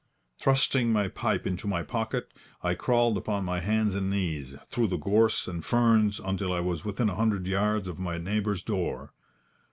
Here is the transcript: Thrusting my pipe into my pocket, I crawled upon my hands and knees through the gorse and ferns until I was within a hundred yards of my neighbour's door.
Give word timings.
Thrusting 0.39 0.91
my 0.91 1.09
pipe 1.09 1.45
into 1.45 1.67
my 1.67 1.83
pocket, 1.83 2.31
I 2.63 2.73
crawled 2.73 3.17
upon 3.19 3.45
my 3.45 3.59
hands 3.59 3.93
and 3.93 4.09
knees 4.09 4.55
through 4.67 4.87
the 4.87 4.97
gorse 4.97 5.47
and 5.47 5.63
ferns 5.63 6.19
until 6.19 6.51
I 6.51 6.59
was 6.59 6.83
within 6.83 7.07
a 7.09 7.13
hundred 7.15 7.45
yards 7.45 7.87
of 7.87 7.99
my 7.99 8.17
neighbour's 8.17 8.63
door. 8.63 9.13